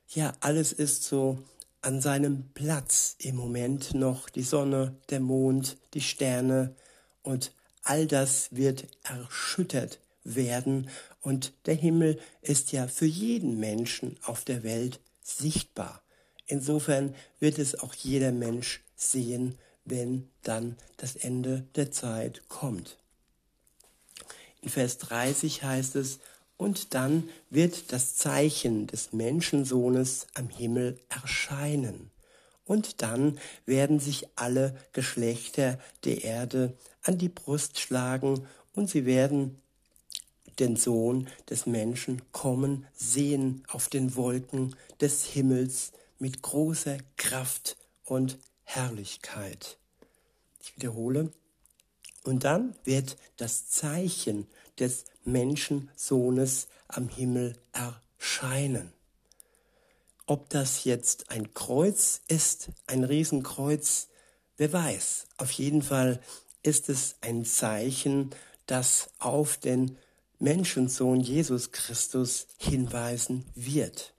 Ja, 0.08 0.32
alles 0.40 0.73
ist 0.73 1.04
so 1.04 1.38
an 1.80 2.00
seinem 2.00 2.50
Platz 2.54 3.16
im 3.18 3.37
Moment 3.37 3.94
noch. 3.94 4.28
Die 4.28 4.42
Sonne, 4.42 4.94
der 5.11 5.20
Mond, 5.20 5.76
die 5.94 6.00
Sterne 6.00 6.75
und 7.23 7.52
all 7.82 8.06
das 8.06 8.49
wird 8.50 8.87
erschüttert 9.02 9.99
werden. 10.25 10.88
Und 11.20 11.52
der 11.66 11.75
Himmel 11.75 12.18
ist 12.42 12.73
ja 12.73 12.87
für 12.87 13.06
jeden 13.06 13.58
Menschen 13.58 14.16
auf 14.23 14.44
der 14.44 14.62
Welt 14.62 15.00
sichtbar. 15.23 16.03
Insofern 16.47 17.15
wird 17.41 17.59
es 17.59 17.79
auch 17.81 17.95
jeder 17.95 18.33
Mensch 18.33 18.83
sehen, 18.97 19.57
wenn 19.85 20.29
dann 20.43 20.77
das 20.97 21.17
Ende 21.17 21.67
der 21.75 21.91
Zeit 21.91 22.49
kommt. 22.49 22.99
In 24.63 24.69
Vers 24.71 24.99
30 24.99 25.63
heißt 25.63 25.97
es, 25.97 26.21
und 26.57 26.95
dann 26.95 27.29
wird 27.51 27.93
das 27.93 28.15
Zeichen 28.15 28.87
des 28.87 29.13
Menschensohnes 29.13 30.27
am 30.35 30.49
Himmel 30.49 30.99
erscheinen. 31.09 32.11
Und 32.65 33.03
dann 33.03 33.39
werden 33.67 34.01
sich 34.01 34.27
alle 34.37 34.75
Geschlechter 34.93 35.79
der 36.05 36.25
Erde 36.25 36.73
an 37.03 37.19
die 37.19 37.29
Brust 37.29 37.79
schlagen 37.79 38.47
und 38.75 38.89
sie 38.89 39.05
werden 39.05 39.61
den 40.59 40.77
Sohn 40.77 41.29
des 41.51 41.67
Menschen 41.67 42.23
kommen 42.33 42.87
sehen 42.95 43.65
auf 43.69 43.89
den 43.89 44.15
Wolken 44.15 44.77
des 45.01 45.25
Himmels 45.25 45.93
mit 46.25 46.40
großer 46.40 46.97
Kraft 47.19 47.76
und 48.02 48.38
Herrlichkeit. 48.62 49.76
Ich 50.62 50.75
wiederhole. 50.75 51.31
Und 52.23 52.45
dann 52.45 52.75
wird 52.85 53.19
das 53.37 53.69
Zeichen 53.69 54.47
des 54.78 55.04
Menschensohnes 55.26 56.69
am 56.88 57.11
Himmel 57.11 57.59
erscheinen. 57.73 58.90
Ob 60.25 60.49
das 60.49 60.85
jetzt 60.85 61.28
ein 61.31 61.52
Kreuz 61.52 62.23
ist, 62.26 62.71
ein 62.87 63.04
Riesenkreuz, 63.04 64.09
wer 64.57 64.73
weiß. 64.73 65.26
Auf 65.37 65.50
jeden 65.50 65.83
Fall 65.83 66.23
ist 66.62 66.88
es 66.88 67.16
ein 67.21 67.45
Zeichen, 67.45 68.31
das 68.64 69.11
auf 69.19 69.59
den 69.59 69.99
Menschensohn 70.38 71.21
Jesus 71.21 71.71
Christus 71.71 72.47
hinweisen 72.57 73.45
wird. 73.54 74.13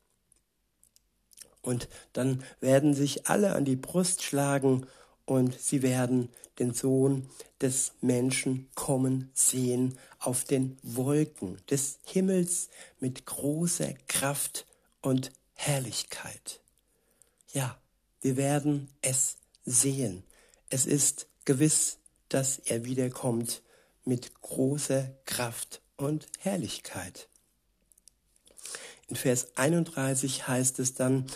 Und 1.66 1.90
dann 2.14 2.44
werden 2.60 2.94
sich 2.94 3.28
alle 3.28 3.56
an 3.56 3.66
die 3.66 3.76
Brust 3.76 4.22
schlagen 4.22 4.86
und 5.26 5.60
sie 5.60 5.82
werden 5.82 6.30
den 6.60 6.74
Sohn 6.74 7.28
des 7.60 7.94
Menschen 8.02 8.70
kommen 8.76 9.32
sehen 9.34 9.98
auf 10.20 10.44
den 10.44 10.78
Wolken 10.84 11.58
des 11.70 11.98
Himmels 12.04 12.70
mit 13.00 13.26
großer 13.26 13.94
Kraft 14.08 14.68
und 15.02 15.32
Herrlichkeit. 15.56 16.62
Ja, 17.52 17.78
wir 18.22 18.38
werden 18.38 18.90
es 19.02 19.38
sehen. 19.66 20.24
Es 20.70 20.86
ist 20.86 21.28
gewiss, 21.46 21.98
dass 22.30 22.60
er 22.60 22.86
wiederkommt 22.86 23.64
mit 24.04 24.40
großer 24.42 25.10
Kraft 25.26 25.82
und 25.98 26.28
Herrlichkeit. 26.40 27.28
In 29.08 29.16
Vers 29.16 29.56
31 29.56 30.48
heißt 30.48 30.80
es 30.80 30.96
dann, 30.96 31.28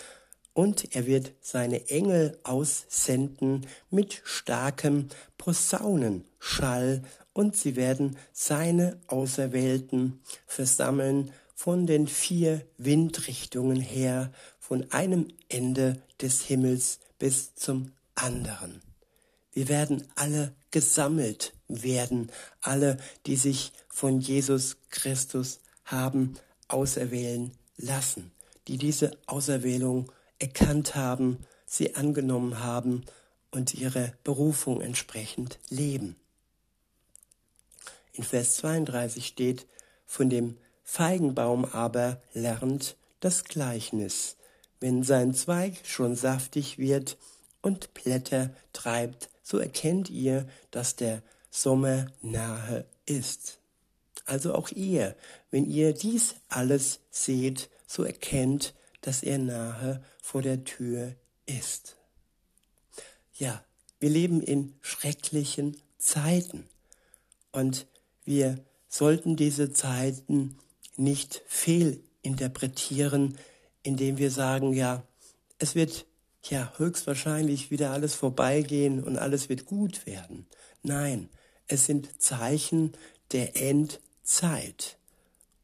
und 0.52 0.94
er 0.94 1.06
wird 1.06 1.32
seine 1.40 1.88
Engel 1.88 2.38
aussenden 2.42 3.66
mit 3.90 4.20
starkem 4.24 5.08
Posaunenschall, 5.38 7.02
und 7.32 7.56
sie 7.56 7.76
werden 7.76 8.16
seine 8.32 8.98
Auserwählten 9.06 10.20
versammeln 10.46 11.30
von 11.54 11.86
den 11.86 12.06
vier 12.08 12.66
Windrichtungen 12.76 13.80
her, 13.80 14.32
von 14.58 14.90
einem 14.90 15.28
Ende 15.48 16.02
des 16.20 16.42
Himmels 16.42 16.98
bis 17.18 17.54
zum 17.54 17.92
anderen. 18.14 18.80
Wir 19.52 19.68
werden 19.68 20.06
alle 20.14 20.54
gesammelt 20.70 21.52
werden, 21.68 22.30
alle, 22.60 22.98
die 23.26 23.36
sich 23.36 23.72
von 23.88 24.20
Jesus 24.20 24.76
Christus 24.90 25.60
haben 25.84 26.34
auserwählen 26.68 27.52
lassen, 27.76 28.32
die 28.68 28.78
diese 28.78 29.12
Auserwählung 29.26 30.10
erkannt 30.40 30.96
haben, 30.96 31.46
sie 31.66 31.94
angenommen 31.94 32.58
haben 32.58 33.04
und 33.52 33.74
ihre 33.74 34.12
Berufung 34.24 34.80
entsprechend 34.80 35.60
leben. 35.68 36.16
In 38.12 38.24
Vers 38.24 38.56
32 38.56 39.26
steht, 39.26 39.66
von 40.04 40.28
dem 40.28 40.58
Feigenbaum 40.82 41.64
aber 41.64 42.20
lernt 42.32 42.96
das 43.20 43.44
Gleichnis, 43.44 44.36
wenn 44.80 45.04
sein 45.04 45.34
Zweig 45.34 45.74
schon 45.84 46.16
saftig 46.16 46.78
wird 46.78 47.16
und 47.62 47.94
Blätter 47.94 48.50
treibt, 48.72 49.30
so 49.42 49.58
erkennt 49.58 50.10
ihr, 50.10 50.48
dass 50.70 50.96
der 50.96 51.22
Sommer 51.50 52.06
nahe 52.22 52.86
ist. 53.06 53.58
Also 54.24 54.54
auch 54.54 54.70
ihr, 54.70 55.16
wenn 55.50 55.64
ihr 55.64 55.92
dies 55.92 56.36
alles 56.48 57.00
seht, 57.10 57.68
so 57.86 58.04
erkennt, 58.04 58.74
dass 59.00 59.22
er 59.22 59.38
nahe 59.38 60.02
vor 60.22 60.42
der 60.42 60.64
Tür 60.64 61.14
ist. 61.46 61.96
Ja, 63.34 63.64
wir 63.98 64.10
leben 64.10 64.42
in 64.42 64.74
schrecklichen 64.80 65.76
Zeiten 65.98 66.68
und 67.52 67.86
wir 68.24 68.64
sollten 68.88 69.36
diese 69.36 69.72
Zeiten 69.72 70.58
nicht 70.96 71.42
fehlinterpretieren, 71.46 73.38
indem 73.82 74.18
wir 74.18 74.30
sagen, 74.30 74.72
ja, 74.72 75.02
es 75.58 75.74
wird 75.74 76.06
ja 76.42 76.72
höchstwahrscheinlich 76.76 77.70
wieder 77.70 77.90
alles 77.90 78.14
vorbeigehen 78.14 79.02
und 79.02 79.18
alles 79.18 79.48
wird 79.48 79.66
gut 79.66 80.06
werden. 80.06 80.46
Nein, 80.82 81.28
es 81.66 81.86
sind 81.86 82.20
Zeichen 82.20 82.92
der 83.32 83.56
Endzeit. 83.56 84.96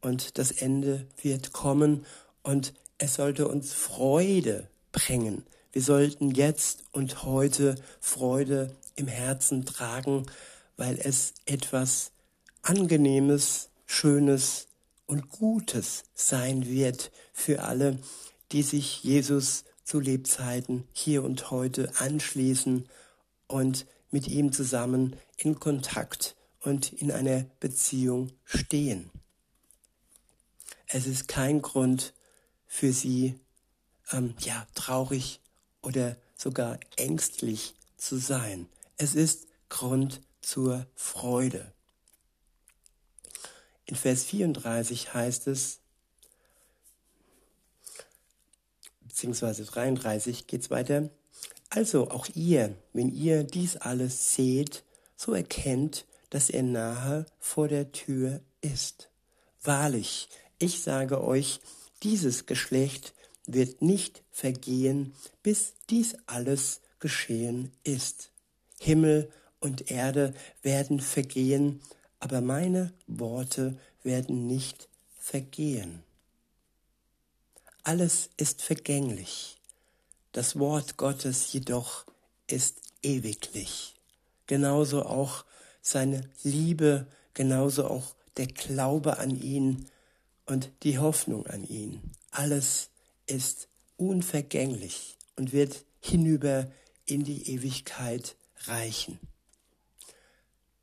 Und 0.01 0.39
das 0.39 0.53
Ende 0.53 1.07
wird 1.21 1.53
kommen 1.53 2.07
und 2.43 2.75
es 2.99 3.15
sollte 3.15 3.49
uns 3.49 3.73
Freude 3.73 4.69
bringen. 4.93 5.45
Wir 5.73 5.83
sollten 5.83 6.31
jetzt 6.31 6.85
und 6.93 7.25
heute 7.25 7.75
Freude 8.01 8.75
im 8.95 9.09
Herzen 9.09 9.67
tragen, 9.67 10.27
weil 10.77 10.99
es 10.99 11.35
etwas 11.45 12.13
Angenehmes, 12.63 13.69
Schönes 13.85 14.69
und 15.07 15.29
Gutes 15.29 16.05
sein 16.15 16.67
wird 16.67 17.13
für 17.33 17.63
alle, 17.63 17.99
die 18.53 18.63
sich 18.63 19.05
Jesus 19.05 19.65
zu 19.85 20.01
Lebzeiten 20.01 20.89
hier 20.93 21.23
und 21.23 21.51
heute 21.51 21.93
anschließen 21.99 22.89
und 23.47 23.87
mit 24.11 24.29
ihm 24.29 24.53
zusammen 24.53 25.15
in 25.37 25.61
Kontakt 25.61 26.37
und 26.61 26.93
in 26.93 27.13
einer 27.13 27.45
Beziehung 27.61 28.33
stehen. 28.45 29.11
Es 30.89 31.07
ist 31.07 31.29
kein 31.29 31.63
Grund 31.63 32.15
für 32.77 32.93
sie, 32.93 33.41
ähm, 34.13 34.35
ja, 34.41 34.67
traurig 34.75 35.41
oder 35.81 36.15
sogar 36.37 36.79
ängstlich 36.97 37.75
zu 37.97 38.19
sein. 38.19 38.69
Es 38.99 39.15
ist 39.15 39.47
Grund 39.71 40.21
zur 40.43 40.87
Freude. 40.95 41.73
In 43.87 43.97
Vers 43.97 44.25
34 44.25 45.15
heißt 45.15 45.47
es, 45.47 45.79
beziehungsweise 49.01 49.65
33 49.65 50.47
geht 50.47 50.61
es 50.61 50.71
weiter, 50.71 51.09
also 51.71 52.11
auch 52.11 52.27
ihr, 52.35 52.77
wenn 52.93 53.09
ihr 53.09 53.43
dies 53.43 53.79
alles 53.79 54.35
seht, 54.35 54.85
so 55.17 55.33
erkennt, 55.33 56.05
dass 56.29 56.51
er 56.51 56.63
nahe 56.63 57.25
vor 57.39 57.69
der 57.69 57.93
Tür 57.93 58.43
ist. 58.61 59.09
Wahrlich, 59.63 60.29
ich 60.59 60.83
sage 60.83 61.25
euch, 61.25 61.61
dieses 62.03 62.47
Geschlecht 62.47 63.15
wird 63.47 63.83
nicht 63.83 64.23
vergehen, 64.31 65.15
bis 65.43 65.75
dies 65.89 66.17
alles 66.27 66.81
geschehen 66.99 67.73
ist. 67.85 68.31
Himmel 68.81 69.31
und 69.61 69.91
Erde 69.91 70.35
werden 70.63 71.01
vergehen, 71.01 71.81
aber 72.19 72.41
meine 72.41 72.93
Worte 73.07 73.79
werden 74.03 74.47
nicht 74.47 74.89
vergehen. 75.19 76.03
Alles 77.83 78.31
ist 78.37 78.63
vergänglich, 78.63 79.59
das 80.33 80.59
Wort 80.59 80.97
Gottes 80.97 81.53
jedoch 81.53 82.05
ist 82.47 82.81
ewiglich. 83.03 83.95
Genauso 84.47 85.05
auch 85.05 85.45
seine 85.83 86.29
Liebe, 86.43 87.07
genauso 87.35 87.87
auch 87.87 88.15
der 88.37 88.47
Glaube 88.47 89.19
an 89.19 89.31
ihn 89.31 89.87
und 90.47 90.71
die 90.83 90.99
Hoffnung 90.99 91.47
an 91.47 91.65
ihn. 91.65 92.01
Alles 92.31 92.91
ist 93.27 93.69
unvergänglich 93.97 95.17
und 95.37 95.53
wird 95.53 95.85
hinüber 96.01 96.71
in 97.05 97.25
die 97.25 97.51
Ewigkeit 97.51 98.37
reichen. 98.65 99.19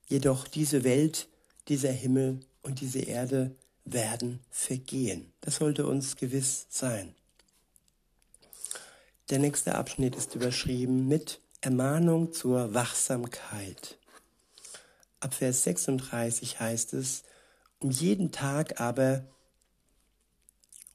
Jedoch 0.08 0.47
diese 0.47 0.84
Welt, 0.84 1.28
dieser 1.67 1.91
Himmel 1.91 2.41
und 2.62 2.82
diese 2.82 2.99
Erde 2.99 3.56
werden 3.86 4.39
vergehen. 4.49 5.32
Das 5.41 5.58
sollte 5.58 5.88
uns 5.88 6.15
gewiss 6.15 6.67
sein. 6.69 7.13
Der 9.30 9.39
nächste 9.39 9.76
Abschnitt 9.76 10.15
ist 10.15 10.36
überschrieben 10.36 11.08
mit 11.08 11.39
Ermahnung 11.62 12.34
zur 12.34 12.73
Wachsamkeit. 12.73 13.97
Ab 15.19 15.34
Vers 15.34 15.63
36 15.63 16.60
heißt 16.60 16.93
es, 16.93 17.23
um 17.80 17.89
jeden 17.89 18.32
Tag 18.32 18.82
aber 18.82 19.23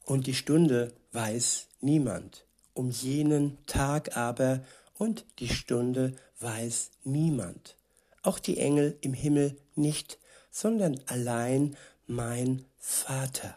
und 0.09 0.25
die 0.25 0.33
Stunde 0.33 0.91
weiß 1.11 1.67
niemand. 1.81 2.45
Um 2.73 2.89
jenen 2.89 3.63
Tag 3.67 4.17
aber 4.17 4.63
und 4.97 5.23
die 5.37 5.49
Stunde 5.49 6.15
weiß 6.39 6.89
niemand. 7.03 7.77
Auch 8.23 8.39
die 8.39 8.57
Engel 8.57 8.97
im 9.01 9.13
Himmel 9.13 9.55
nicht, 9.75 10.17
sondern 10.49 10.99
allein 11.05 11.77
mein 12.07 12.65
Vater. 12.79 13.55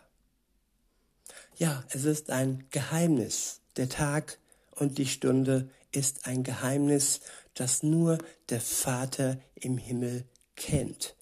Ja, 1.56 1.84
es 1.88 2.04
ist 2.04 2.30
ein 2.30 2.66
Geheimnis. 2.70 3.60
Der 3.78 3.88
Tag 3.88 4.38
und 4.72 4.98
die 4.98 5.06
Stunde 5.06 5.70
ist 5.90 6.26
ein 6.26 6.42
Geheimnis, 6.42 7.20
das 7.54 7.82
nur 7.82 8.18
der 8.50 8.60
Vater 8.60 9.38
im 9.54 9.78
Himmel 9.78 10.24
kennt. 10.56 11.16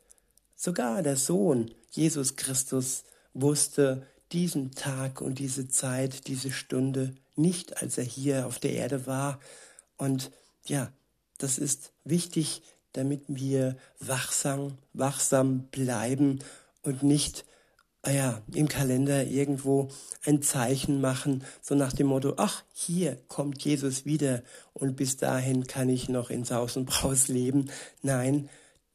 Sogar 0.57 1.03
der 1.03 1.17
Sohn 1.17 1.73
Jesus 1.91 2.35
Christus 2.35 3.05
wusste 3.33 4.07
diesen 4.33 4.73
Tag 4.73 5.21
und 5.21 5.39
diese 5.39 5.69
Zeit, 5.69 6.27
diese 6.27 6.51
Stunde 6.51 7.15
nicht, 7.37 7.83
als 7.83 7.99
er 7.99 8.05
hier 8.05 8.47
auf 8.47 8.59
der 8.59 8.73
Erde 8.73 9.07
war. 9.07 9.41
Und 9.97 10.31
ja, 10.67 10.93
das 11.39 11.59
ist 11.59 11.93
wichtig, 12.05 12.63
damit 12.93 13.23
wir 13.29 13.77
wachsam, 13.99 14.79
wachsam 14.93 15.65
bleiben 15.71 16.41
und 16.83 17.03
nicht 17.03 17.45
ah 18.03 18.11
ja, 18.11 18.43
im 18.55 18.69
Kalender 18.69 19.27
irgendwo 19.27 19.89
ein 20.25 20.43
Zeichen 20.43 21.01
machen, 21.01 21.45
so 21.61 21.75
nach 21.75 21.93
dem 21.93 22.07
Motto, 22.07 22.35
ach, 22.37 22.63
hier 22.73 23.17
kommt 23.29 23.63
Jesus 23.63 24.05
wieder 24.05 24.43
und 24.73 24.97
bis 24.97 25.17
dahin 25.17 25.67
kann 25.67 25.89
ich 25.89 26.09
noch 26.09 26.31
in 26.31 26.45
Saus 26.45 26.77
und 26.77 26.87
Braus 26.87 27.29
leben. 27.29 27.71
Nein, 28.03 28.49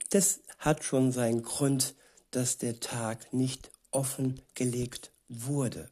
das 0.09 0.41
hat 0.57 0.83
schon 0.83 1.11
seinen 1.11 1.43
Grund, 1.43 1.95
dass 2.31 2.57
der 2.57 2.79
Tag 2.79 3.31
nicht 3.31 3.69
offengelegt 3.91 5.11
wurde 5.29 5.89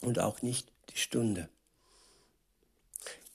und 0.00 0.18
auch 0.18 0.42
nicht 0.42 0.72
die 0.90 0.98
Stunde. 0.98 1.48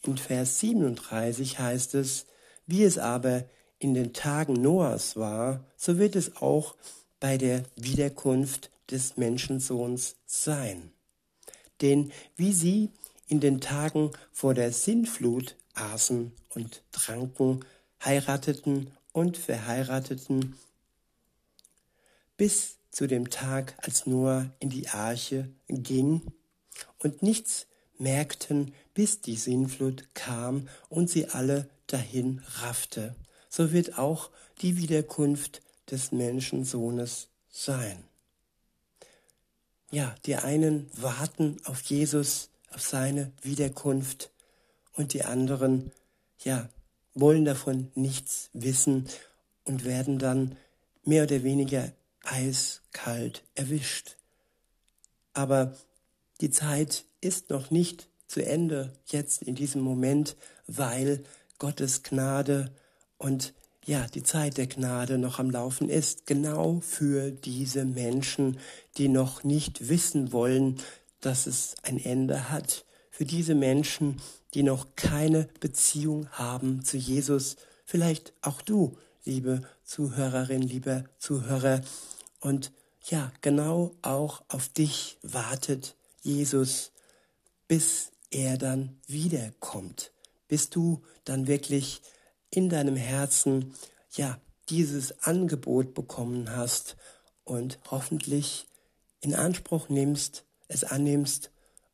In 0.04 0.18
Vers 0.18 0.60
37 0.60 1.60
heißt 1.60 1.96
es, 1.96 2.26
wie 2.66 2.84
es 2.84 2.98
aber 2.98 3.46
in 3.80 3.94
den 3.94 4.14
Tagen 4.14 4.54
Noahs 4.54 5.16
war, 5.16 5.64
so 5.78 5.98
wird 5.98 6.16
es 6.16 6.38
auch 6.38 6.76
bei 7.20 7.38
der 7.38 7.64
Wiederkunft 7.76 8.70
des 8.92 9.18
Menschensohns 9.18 10.16
sein. 10.26 10.92
Denn 11.82 12.12
wie 12.36 12.54
sie 12.54 12.92
in 13.28 13.40
den 13.40 13.62
Tagen 13.62 14.12
vor 14.32 14.54
der 14.54 14.72
Sintflut 14.72 15.56
aßen 15.74 16.32
und 16.50 16.84
tranken, 16.92 17.66
heirateten 18.04 18.92
und 19.12 19.38
verheirateten, 19.38 20.56
bis 22.38 22.78
zu 22.94 23.08
dem 23.08 23.32
Tag, 23.32 23.76
als 23.78 24.06
Noah 24.06 24.50
in 24.60 24.70
die 24.70 24.88
Arche 24.88 25.50
ging 25.68 26.22
und 27.00 27.24
nichts 27.24 27.66
merkten, 27.98 28.74
bis 28.94 29.20
die 29.20 29.36
Sinnflut 29.36 30.08
kam 30.14 30.70
und 30.90 31.10
sie 31.10 31.28
alle 31.28 31.68
dahin 31.88 32.42
raffte. 32.62 33.16
So 33.50 33.72
wird 33.72 33.98
auch 33.98 34.30
die 34.62 34.78
Wiederkunft 34.78 35.62
des 35.90 36.12
Menschensohnes 36.12 37.30
sein. 37.50 38.04
Ja, 39.92 40.16
die 40.26 40.36
einen 40.36 40.90
warten 40.94 41.58
auf 41.66 41.82
Jesus, 41.82 42.50
auf 42.72 42.82
seine 42.82 43.32
Wiederkunft 43.42 44.32
und 44.94 45.14
die 45.14 45.24
anderen, 45.24 45.92
ja, 46.44 46.70
wollen 47.16 47.46
davon 47.46 47.92
nichts 47.96 48.50
wissen 48.54 49.08
und 49.64 49.84
werden 49.84 50.20
dann 50.20 50.58
mehr 51.04 51.24
oder 51.24 51.44
weniger 51.44 51.92
eiskalt 52.24 53.44
erwischt. 53.56 54.18
Aber 55.34 55.76
die 56.42 56.50
Zeit 56.50 57.06
ist 57.22 57.50
noch 57.50 57.72
nicht 57.72 58.08
zu 58.28 58.44
Ende 58.44 58.94
jetzt 59.06 59.44
in 59.44 59.56
diesem 59.56 59.82
Moment, 59.82 60.36
weil 60.68 61.24
Gottes 61.60 62.04
Gnade 62.04 62.72
und 63.18 63.54
ja, 63.86 64.08
die 64.08 64.24
Zeit 64.24 64.58
der 64.58 64.68
Gnade 64.68 65.18
noch 65.18 65.40
am 65.40 65.50
Laufen 65.50 65.90
ist, 65.90 66.26
genau 66.26 66.80
für 66.80 67.32
diese 67.32 67.86
Menschen, 67.86 68.58
die 68.98 69.10
noch 69.10 69.44
nicht 69.44 69.90
wissen 69.90 70.32
wollen, 70.32 70.80
dass 71.20 71.48
es 71.48 71.76
ein 71.84 71.98
Ende 72.04 72.50
hat. 72.50 72.86
Für 73.12 73.26
diese 73.26 73.56
Menschen, 73.56 74.22
die 74.54 74.64
noch 74.64 74.96
keine 74.96 75.50
Beziehung 75.60 76.30
haben 76.32 76.84
zu 76.86 76.98
Jesus, 76.98 77.58
vielleicht 77.86 78.34
auch 78.42 78.62
du, 78.62 78.98
liebe 79.26 79.62
Zuhörerin, 79.84 80.62
lieber 80.62 81.04
Zuhörer, 81.18 81.82
und 82.40 82.74
ja, 83.06 83.32
genau 83.42 83.96
auch 84.02 84.44
auf 84.50 84.68
dich 84.70 85.18
wartet 85.22 85.96
Jesus, 86.22 86.92
bis 87.68 88.12
er 88.32 88.58
dann 88.58 89.00
wiederkommt, 89.08 90.12
bis 90.48 90.70
du 90.70 91.02
dann 91.24 91.48
wirklich 91.48 92.02
in 92.50 92.70
deinem 92.70 92.96
Herzen 92.96 93.74
ja 94.12 94.40
dieses 94.70 95.24
Angebot 95.24 95.94
bekommen 95.94 96.56
hast 96.56 96.98
und 97.44 97.80
hoffentlich 97.90 98.68
in 99.22 99.36
Anspruch 99.36 99.90
nimmst, 99.90 100.46
es 100.68 100.84
annimmst 100.84 101.52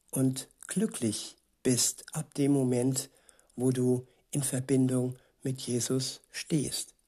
und 0.09 0.47
glücklich 0.67 1.37
bist 1.63 2.05
ab 2.11 2.33
dem 2.33 2.53
Moment, 2.53 3.09
wo 3.55 3.71
du 3.71 4.07
in 4.31 4.43
Verbindung 4.43 5.15
mit 5.43 5.61
Jesus 5.61 6.21
stehst. 6.31 6.98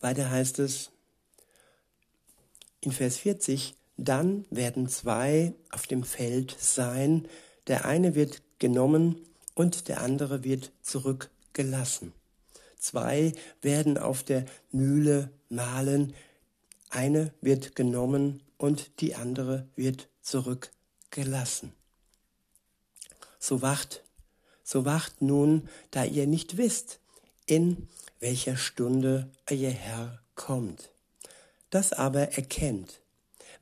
Weiter 0.00 0.30
heißt 0.30 0.58
es, 0.58 0.90
in 2.80 2.92
Vers 2.92 3.18
40, 3.18 3.74
dann 3.96 4.46
werden 4.50 4.88
zwei 4.88 5.52
auf 5.70 5.86
dem 5.86 6.04
Feld 6.04 6.56
sein, 6.58 7.28
der 7.66 7.84
eine 7.84 8.14
wird 8.14 8.42
genommen 8.58 9.16
und 9.54 9.88
der 9.88 10.00
andere 10.00 10.42
wird 10.44 10.72
zurückgelassen. 10.82 12.14
Zwei 12.78 13.34
werden 13.60 13.98
auf 13.98 14.22
der 14.22 14.46
Mühle 14.72 15.30
mahlen, 15.50 16.14
eine 16.88 17.34
wird 17.42 17.76
genommen 17.76 18.42
und 18.56 19.00
die 19.00 19.14
andere 19.14 19.68
wird 19.76 20.08
zurückgelassen. 20.22 21.74
So 23.38 23.60
wacht, 23.60 24.02
so 24.64 24.86
wacht 24.86 25.20
nun, 25.20 25.68
da 25.90 26.04
ihr 26.04 26.26
nicht 26.26 26.56
wisst, 26.56 27.00
in 27.44 27.88
welcher 28.20 28.56
Stunde 28.56 29.30
euer 29.50 29.70
Herr 29.70 30.20
kommt 30.34 30.90
das 31.70 31.92
aber 31.92 32.32
erkennt. 32.32 33.00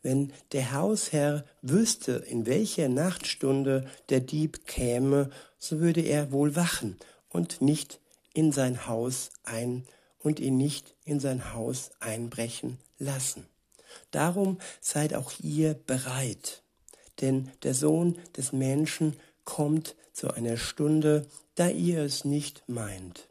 Wenn 0.03 0.33
der 0.53 0.73
Hausherr 0.73 1.44
wüsste, 1.62 2.12
in 2.12 2.47
welcher 2.47 2.88
Nachtstunde 2.88 3.87
der 4.09 4.21
Dieb 4.21 4.66
käme, 4.66 5.31
so 5.59 5.81
würde 5.81 6.01
er 6.01 6.33
wohl 6.33 6.57
wachen 6.57 6.97
und 7.29 7.61
nicht 7.61 8.01
in 8.33 8.53
sein 8.53 8.87
Haus 8.87 9.31
ein 9.44 9.85
und 10.18 10.40
ihn 10.40 10.57
nicht 10.57 10.94
in 11.05 11.21
sein 11.21 11.53
Haus 11.53 11.90
einbrechen 12.01 12.79
lassen. 12.99 13.47
Darum 14.11 14.59
seid 14.81 15.14
auch 15.14 15.33
ihr 15.40 15.75
bereit, 15.75 16.62
denn 17.21 17.51
der 17.62 17.75
Sohn 17.75 18.18
des 18.37 18.53
Menschen 18.53 19.16
kommt 19.44 19.97
zu 20.12 20.31
einer 20.31 20.57
Stunde, 20.57 21.27
da 21.55 21.68
ihr 21.68 22.03
es 22.03 22.25
nicht 22.25 22.62
meint. 22.68 23.27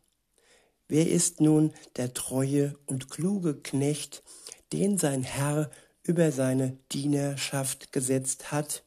Wer 0.88 1.10
ist 1.10 1.42
nun 1.42 1.74
der 1.98 2.14
treue 2.14 2.78
und 2.86 3.10
kluge 3.10 3.56
Knecht, 3.56 4.24
den 4.72 4.98
sein 4.98 5.24
Herr 5.24 5.70
über 6.04 6.32
seine 6.32 6.78
Dienerschaft 6.92 7.92
gesetzt 7.92 8.52
hat, 8.52 8.84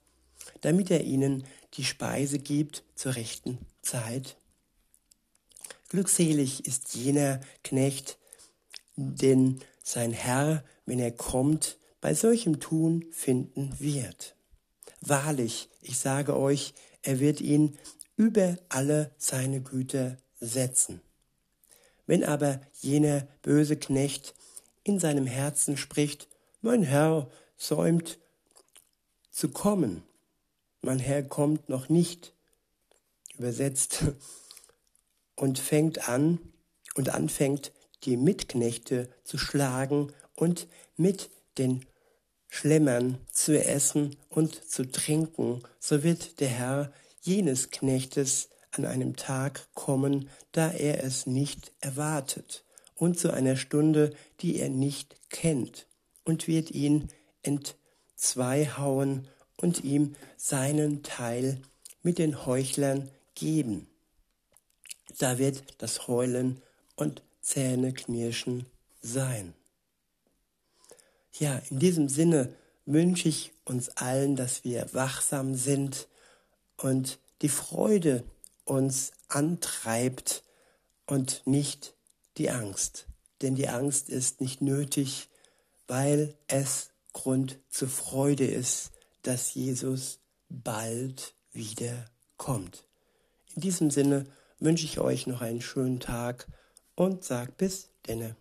damit 0.62 0.90
er 0.90 1.04
ihnen 1.04 1.44
die 1.74 1.84
Speise 1.84 2.38
gibt 2.38 2.84
zur 2.94 3.16
rechten 3.16 3.58
Zeit. 3.82 4.36
Glückselig 5.88 6.66
ist 6.66 6.94
jener 6.94 7.40
Knecht, 7.64 8.18
den 8.96 9.60
sein 9.82 10.12
Herr, 10.12 10.64
wenn 10.86 10.98
er 10.98 11.12
kommt, 11.12 11.78
bei 12.00 12.14
solchem 12.14 12.60
Tun 12.60 13.04
finden 13.10 13.78
wird. 13.78 14.36
Wahrlich, 15.00 15.68
ich 15.82 15.98
sage 15.98 16.36
euch, 16.36 16.74
er 17.02 17.20
wird 17.20 17.40
ihn 17.40 17.76
über 18.16 18.58
alle 18.68 19.14
seine 19.18 19.62
Güter 19.62 20.16
setzen. 20.38 21.00
Wenn 22.10 22.24
aber 22.24 22.60
jener 22.80 23.28
böse 23.42 23.76
Knecht 23.76 24.34
in 24.82 24.98
seinem 24.98 25.26
Herzen 25.26 25.76
spricht, 25.76 26.26
mein 26.60 26.82
Herr 26.82 27.30
säumt 27.56 28.18
zu 29.30 29.50
kommen, 29.50 30.02
mein 30.82 30.98
Herr 30.98 31.22
kommt 31.22 31.68
noch 31.68 31.88
nicht, 31.88 32.32
übersetzt, 33.38 34.02
und 35.36 35.60
fängt 35.60 36.08
an 36.08 36.40
und 36.96 37.10
anfängt, 37.10 37.70
die 38.02 38.16
Mitknechte 38.16 39.08
zu 39.22 39.38
schlagen 39.38 40.12
und 40.34 40.66
mit 40.96 41.30
den 41.58 41.86
Schlemmern 42.48 43.18
zu 43.30 43.56
essen 43.56 44.16
und 44.30 44.68
zu 44.68 44.90
trinken, 44.90 45.62
so 45.78 46.02
wird 46.02 46.40
der 46.40 46.48
Herr 46.48 46.92
jenes 47.20 47.70
Knechtes 47.70 48.48
an 48.72 48.84
einem 48.84 49.16
Tag 49.16 49.68
kommen, 49.74 50.28
da 50.52 50.70
er 50.70 51.02
es 51.04 51.26
nicht 51.26 51.72
erwartet, 51.80 52.64
und 52.94 53.18
zu 53.18 53.32
einer 53.32 53.56
Stunde, 53.56 54.14
die 54.40 54.58
er 54.58 54.68
nicht 54.68 55.16
kennt, 55.30 55.86
und 56.24 56.48
wird 56.48 56.70
ihn 56.70 57.08
entzweihauen 57.42 59.26
und 59.56 59.84
ihm 59.84 60.14
seinen 60.36 61.02
Teil 61.02 61.60
mit 62.02 62.18
den 62.18 62.46
Heuchlern 62.46 63.10
geben. 63.34 63.86
Da 65.18 65.38
wird 65.38 65.64
das 65.78 66.08
Heulen 66.08 66.62
und 66.94 67.22
Zähneknirschen 67.40 68.66
sein. 69.00 69.54
Ja, 71.32 71.60
in 71.70 71.78
diesem 71.78 72.08
Sinne 72.08 72.54
wünsche 72.84 73.28
ich 73.28 73.52
uns 73.64 73.88
allen, 73.96 74.36
dass 74.36 74.64
wir 74.64 74.92
wachsam 74.92 75.54
sind 75.54 76.08
und 76.76 77.18
die 77.42 77.48
Freude 77.48 78.24
uns 78.70 79.12
antreibt 79.28 80.44
und 81.06 81.42
nicht 81.44 81.94
die 82.36 82.50
Angst. 82.50 83.06
Denn 83.42 83.56
die 83.56 83.68
Angst 83.68 84.08
ist 84.08 84.40
nicht 84.40 84.62
nötig, 84.62 85.28
weil 85.88 86.36
es 86.46 86.90
Grund 87.12 87.58
zur 87.68 87.88
Freude 87.88 88.46
ist, 88.46 88.92
dass 89.22 89.54
Jesus 89.54 90.20
bald 90.48 91.34
wieder 91.52 92.06
kommt. 92.36 92.86
In 93.56 93.62
diesem 93.62 93.90
Sinne 93.90 94.26
wünsche 94.60 94.84
ich 94.84 95.00
euch 95.00 95.26
noch 95.26 95.40
einen 95.40 95.60
schönen 95.60 95.98
Tag 95.98 96.46
und 96.94 97.24
sag 97.24 97.56
bis 97.56 97.90
denne. 98.06 98.36